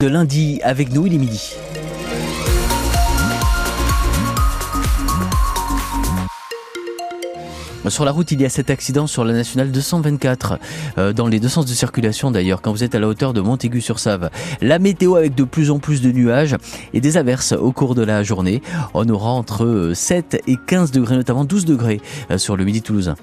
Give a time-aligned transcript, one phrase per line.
[0.00, 1.54] De lundi avec nous, il est midi.
[7.88, 10.60] Sur la route, il y a cet accident sur la nationale 224,
[10.98, 13.40] euh, dans les deux sens de circulation d'ailleurs, quand vous êtes à la hauteur de
[13.40, 14.30] Montaigu-sur-Save.
[14.60, 16.54] La météo avec de plus en plus de nuages
[16.94, 18.62] et des averses au cours de la journée.
[18.94, 23.16] On aura entre 7 et 15 degrés, notamment 12 degrés euh, sur le midi toulousain.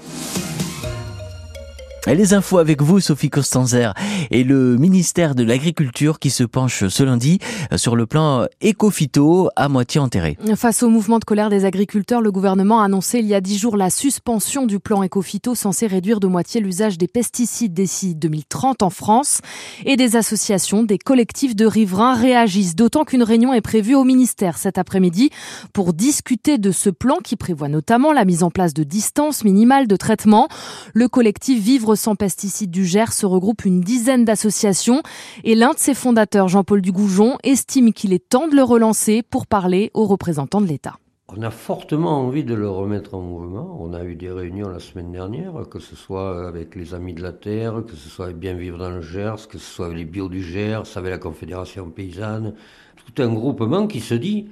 [2.06, 3.92] Les infos avec vous, Sophie Costanzer,
[4.30, 7.40] et le ministère de l'Agriculture qui se penche ce lundi
[7.74, 10.38] sur le plan éco-phyto à moitié enterré.
[10.54, 13.58] Face au mouvement de colère des agriculteurs, le gouvernement a annoncé il y a dix
[13.58, 18.84] jours la suspension du plan éco-phyto censé réduire de moitié l'usage des pesticides d'ici 2030
[18.84, 19.40] en France.
[19.84, 24.58] Et des associations, des collectifs de riverains réagissent, d'autant qu'une réunion est prévue au ministère
[24.58, 25.30] cet après-midi
[25.72, 29.88] pour discuter de ce plan qui prévoit notamment la mise en place de distances minimales
[29.88, 30.46] de traitement.
[30.94, 35.02] Le collectif Vivre sans pesticides du Gers se regroupe une dizaine d'associations
[35.44, 39.46] et l'un de ses fondateurs, Jean-Paul Dugoujon, estime qu'il est temps de le relancer pour
[39.46, 40.96] parler aux représentants de l'État.
[41.36, 43.76] On a fortement envie de le remettre en mouvement.
[43.80, 47.22] On a eu des réunions la semaine dernière, que ce soit avec les Amis de
[47.22, 49.98] la Terre, que ce soit avec Bien Vivre dans le Gers, que ce soit avec
[49.98, 52.54] les Bio du Gers, avec la Confédération Paysanne.
[52.94, 54.46] Tout un groupement qui se dit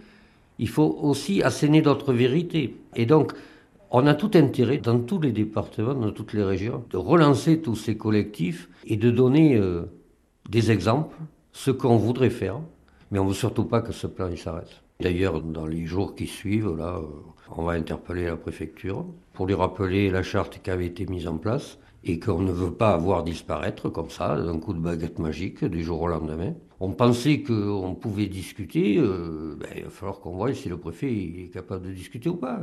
[0.59, 2.77] il faut aussi asséner d'autres vérités.
[2.97, 3.33] Et donc,
[3.97, 7.77] on a tout intérêt, dans tous les départements, dans toutes les régions, de relancer tous
[7.77, 9.83] ces collectifs et de donner euh,
[10.51, 11.17] des exemples,
[11.53, 12.59] ce qu'on voudrait faire.
[13.13, 14.83] Mais on ne veut surtout pas que ce plan s'arrête.
[14.99, 17.07] D'ailleurs, dans les jours qui suivent, là, euh,
[17.57, 21.39] on va interpeller la préfecture pour lui rappeler la charte qui avait été mise en
[21.39, 25.65] place et qu'on ne veut pas avoir disparaître comme ça, d'un coup de baguette magique,
[25.65, 26.55] du jour au lendemain.
[26.81, 31.13] On pensait qu'on pouvait discuter, euh, ben, il va falloir qu'on voie si le préfet
[31.13, 32.61] est capable de discuter ou pas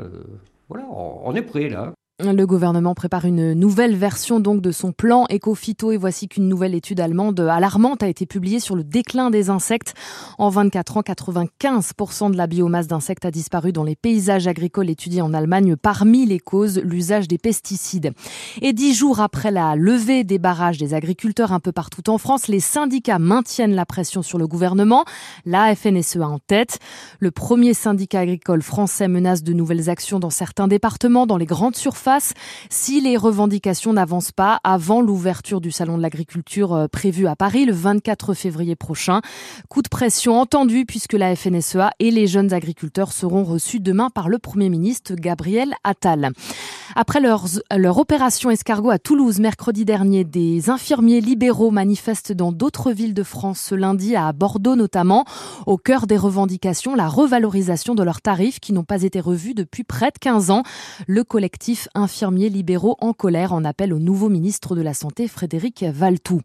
[0.71, 1.93] voilà, on est prêt là.
[2.23, 6.75] Le gouvernement prépare une nouvelle version donc de son plan éco-phyto et voici qu'une nouvelle
[6.75, 9.95] étude allemande alarmante a été publiée sur le déclin des insectes.
[10.37, 15.23] En 24 ans, 95% de la biomasse d'insectes a disparu dans les paysages agricoles étudiés
[15.23, 15.75] en Allemagne.
[15.75, 18.13] Parmi les causes, l'usage des pesticides.
[18.61, 22.47] Et dix jours après la levée des barrages des agriculteurs un peu partout en France,
[22.47, 25.05] les syndicats maintiennent la pression sur le gouvernement.
[25.45, 26.77] La FNSEA en tête.
[27.19, 31.75] Le premier syndicat agricole français menace de nouvelles actions dans certains départements, dans les grandes
[31.75, 32.10] surfaces
[32.69, 37.65] si les revendications n'avancent pas avant l'ouverture du salon de l'agriculture euh, prévu à Paris
[37.65, 39.21] le 24 février prochain.
[39.69, 44.29] Coup de pression entendu puisque la FNSEA et les jeunes agriculteurs seront reçus demain par
[44.29, 46.31] le Premier ministre Gabriel Attal.
[46.95, 47.45] Après leur,
[47.75, 53.23] leur opération escargot à Toulouse mercredi dernier, des infirmiers libéraux manifestent dans d'autres villes de
[53.23, 55.25] France ce lundi, à Bordeaux notamment,
[55.65, 59.83] au cœur des revendications, la revalorisation de leurs tarifs qui n'ont pas été revus depuis
[59.83, 60.63] près de 15 ans.
[61.07, 65.83] Le collectif infirmiers libéraux en colère en appel au nouveau ministre de la Santé, Frédéric
[65.83, 66.41] Valtou.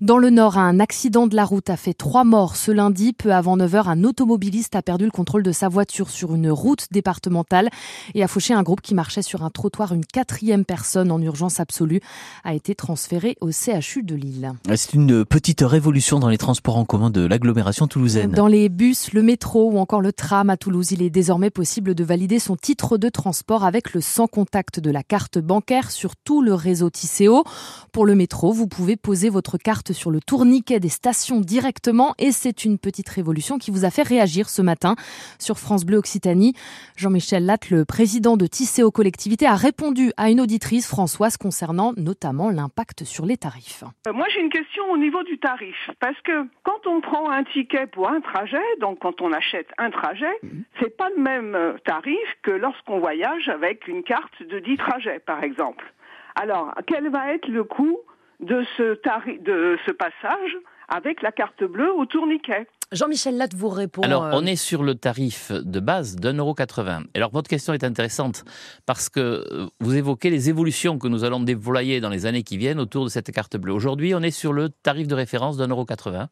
[0.00, 3.12] Dans le Nord, un accident de la route a fait trois morts ce lundi.
[3.12, 6.86] Peu avant 9h, un automobiliste a perdu le contrôle de sa voiture sur une route
[6.90, 7.68] départementale
[8.14, 11.60] et a fauché un groupe qui marchait sur un trottoir une quatrième personne en urgence
[11.60, 12.00] absolue
[12.44, 14.52] a été transférée au CHU de Lille.
[14.74, 18.30] C'est une petite révolution dans les transports en commun de l'agglomération toulousaine.
[18.32, 21.94] Dans les bus, le métro ou encore le tram à Toulouse, il est désormais possible
[21.94, 26.16] de valider son titre de transport avec le sans contact de la carte bancaire sur
[26.16, 27.44] tout le réseau Tisséo.
[27.92, 32.32] Pour le métro, vous pouvez poser votre carte sur le tourniquet des stations directement et
[32.32, 34.94] c'est une petite révolution qui vous a fait réagir ce matin
[35.38, 36.54] sur France Bleu Occitanie.
[36.96, 42.50] Jean-Michel Latte, le président de Tisséo Collectivité, a répondu à une auditrice, Françoise, concernant notamment
[42.50, 43.84] l'impact sur les tarifs.
[44.06, 45.90] Euh, moi, j'ai une question au niveau du tarif.
[46.00, 49.90] Parce que quand on prend un ticket pour un trajet, donc quand on achète un
[49.90, 50.64] trajet, mhm.
[50.80, 55.20] c'est pas le même euh, tarif que lorsqu'on voyage avec une carte de 10 trajets,
[55.20, 55.92] par exemple.
[56.34, 57.98] Alors, quel va être le coût
[58.40, 58.94] de ce,
[59.42, 60.56] de passage
[60.88, 64.02] avec la carte bleue au tourniquet Jean-Michel Latte vous répond.
[64.02, 67.04] Alors, euh, on est sur le tarif de base d'un euro quatre-vingts.
[67.14, 68.44] Alors, votre question est intéressante
[68.84, 72.58] parce que euh, vous évoquez les évolutions que nous allons déployer dans les années qui
[72.58, 73.72] viennent autour de cette carte bleue.
[73.72, 76.28] Aujourd'hui, on est sur le tarif de référence d'un euro quatre-vingts.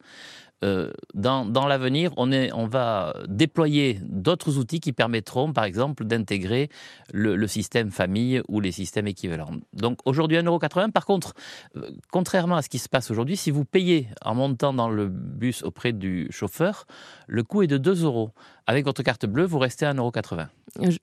[0.63, 6.69] Euh, dans, l'avenir, on, on va déployer d'autres outils qui permettront, par exemple, d'intégrer
[7.13, 9.51] le, système famille ou les systèmes équivalents.
[9.73, 10.91] Donc aujourd'hui, 1,80€.
[10.91, 11.33] Par contre,
[11.75, 15.07] euh, contrairement à ce qui se passe aujourd'hui, si vous payez en montant dans le
[15.07, 16.85] bus auprès du chauffeur,
[17.27, 18.31] le coût est de 2 euros.
[18.71, 20.47] Avec votre carte bleue, vous restez à 1,80€.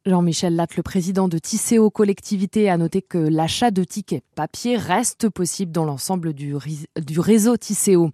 [0.07, 5.29] Jean-Michel Latte, le président de Tisséo Collectivité, a noté que l'achat de tickets papier reste
[5.29, 6.55] possible dans l'ensemble du,
[6.97, 8.11] du réseau Tisséo.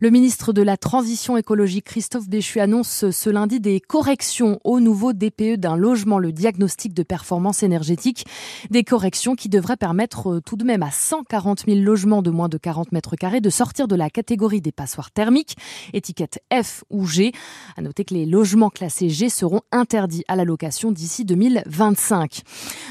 [0.00, 5.12] Le ministre de la Transition écologique, Christophe Béchu, annonce ce lundi des corrections au nouveau
[5.12, 8.24] DPE d'un logement, le diagnostic de performance énergétique.
[8.70, 12.48] Des corrections qui devraient permettre euh, tout de même à 140 000 logements de moins
[12.48, 15.56] de 40 mètres carrés de sortir de la catégorie des passoires thermiques,
[15.92, 17.32] étiquette F ou G.
[17.76, 22.42] À noter que les logements classés Seront interdits à la location d'ici 2025.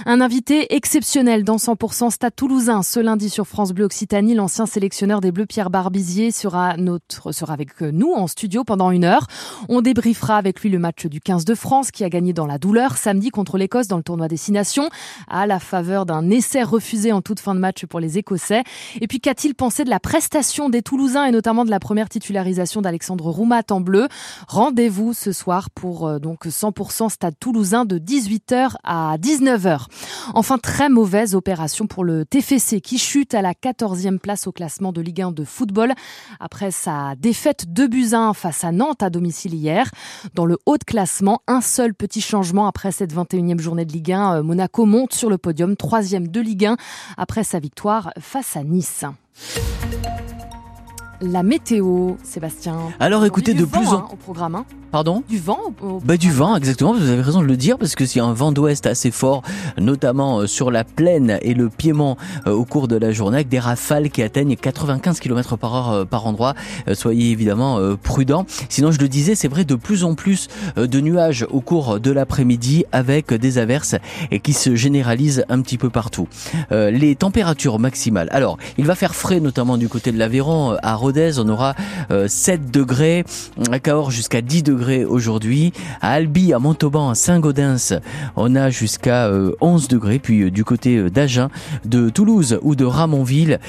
[0.07, 4.33] Un invité exceptionnel dans 100% Stade Toulousain ce lundi sur France Bleu Occitanie.
[4.33, 9.03] L'ancien sélectionneur des Bleus Pierre Barbizier sera, notre, sera avec nous en studio pendant une
[9.03, 9.27] heure.
[9.69, 12.57] On débriefera avec lui le match du 15 de France qui a gagné dans la
[12.57, 14.89] douleur samedi contre l'Écosse dans le tournoi Destination
[15.29, 18.63] à la faveur d'un essai refusé en toute fin de match pour les Écossais.
[18.99, 22.81] Et puis qu'a-t-il pensé de la prestation des Toulousains et notamment de la première titularisation
[22.81, 24.07] d'Alexandre Roumat en bleu?
[24.47, 29.85] Rendez-vous ce soir pour euh, donc 100% Stade Toulousain de 18h à 19h.
[30.33, 34.91] Enfin, très mauvaise opération pour le TFC qui chute à la 14e place au classement
[34.91, 35.93] de Ligue 1 de football
[36.39, 39.89] après sa défaite de buts 1 face à Nantes à domicile hier.
[40.35, 44.11] Dans le haut de classement, un seul petit changement après cette 21e journée de Ligue
[44.11, 44.37] 1.
[44.37, 46.77] Euh, Monaco monte sur le podium, troisième de Ligue 1
[47.17, 49.05] après sa victoire face à Nice
[51.21, 52.77] la météo, Sébastien.
[52.99, 54.55] Alors écoutez, de plus en hein, au programme.
[54.55, 54.65] Hein.
[54.91, 55.73] Pardon Du vent
[56.03, 58.27] bah, Du vent, exactement, vous avez raison de le dire, parce que s'il y a
[58.27, 59.41] un vent d'ouest assez fort,
[59.77, 63.47] notamment euh, sur la plaine et le Piémont euh, au cours de la journée, avec
[63.47, 66.55] des rafales qui atteignent 95 km par heure euh, par endroit,
[66.93, 68.45] soyez évidemment prudents.
[68.67, 72.11] Sinon, je le disais, c'est vrai, de plus en plus de nuages au cours de
[72.11, 73.95] l'après-midi, avec des averses
[74.29, 76.27] et qui se généralisent un petit peu partout.
[76.71, 78.27] Les températures maximales.
[78.31, 81.75] Alors, il va faire frais, notamment du côté de l'Aveyron, à Rodez, on aura
[82.27, 83.23] 7 degrés,
[83.71, 85.73] à Cahors jusqu'à 10 degrés aujourd'hui.
[86.01, 87.99] À Albi, à Montauban, à Saint-Gaudens,
[88.35, 89.29] on a jusqu'à
[89.61, 90.19] 11 euh, degrés.
[90.19, 91.49] Puis euh, du côté euh, d'Agen,
[91.85, 93.59] de Toulouse ou de Ramonville,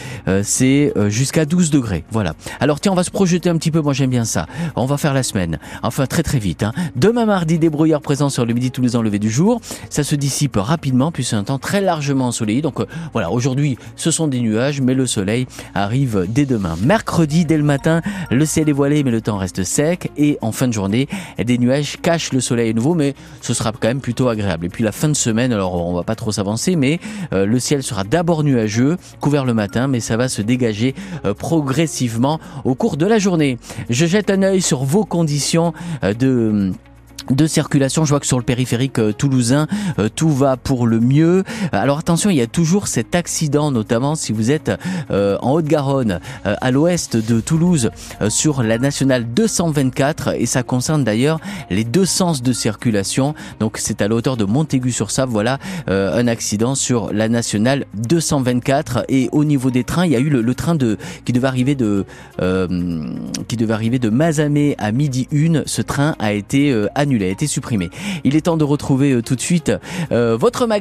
[0.43, 2.05] c'est jusqu'à 12 degrés.
[2.11, 2.35] Voilà.
[2.61, 3.81] Alors tiens, on va se projeter un petit peu.
[3.81, 4.47] Moi, j'aime bien ça.
[4.77, 5.59] On va faire la semaine.
[5.83, 6.63] Enfin, très très vite.
[6.63, 6.73] Hein.
[6.97, 9.61] Demain mardi, des brouillards présents sur le midi toulousain lever du jour.
[9.91, 12.63] Ça se dissipe rapidement, puis c'est un temps très largement ensoleillé.
[12.63, 16.77] Donc voilà, aujourd'hui, ce sont des nuages, mais le soleil arrive dès demain.
[16.83, 20.11] Mercredi, dès le matin, le ciel est voilé, mais le temps reste sec.
[20.17, 21.02] Et en fin de journée,
[21.43, 24.67] des nuages cachent le soleil à nouveau, mais ce sera quand même plutôt agréable.
[24.67, 27.01] Et puis la fin de semaine, alors on va pas trop s'avancer, mais
[27.33, 30.95] euh, le ciel sera d'abord nuageux, couvert le matin, mais ça va se dégager
[31.25, 33.59] euh, progressivement au cours de la journée.
[33.91, 35.73] Je jette un œil sur vos conditions
[36.05, 36.73] euh, de
[37.31, 38.05] de circulation.
[38.05, 39.67] Je vois que sur le périphérique euh, toulousain,
[39.99, 41.45] euh, tout va pour le mieux.
[41.73, 44.71] Alors attention, il y a toujours cet accident, notamment si vous êtes
[45.11, 47.91] euh, en Haute-Garonne, à l'ouest de Toulouse,
[48.29, 51.41] sur la nationale 224, et ça concerne d'ailleurs
[51.71, 53.35] les deux sens de circulation.
[53.61, 55.29] Donc c'est à la hauteur de Montaigu-sur-Save.
[55.29, 59.05] Voilà un accident sur la nationale 224.
[59.09, 61.75] Et au niveau des trains, il y a eu le, train de qui devait arriver
[61.75, 62.05] de
[63.49, 65.63] qui devait arriver de Mazamé à midi 1.
[65.67, 67.91] Ce train a été annulé a été supprimé.
[68.25, 69.73] Il est temps de retrouver euh, tout de suite
[70.11, 70.73] euh, votre magazine.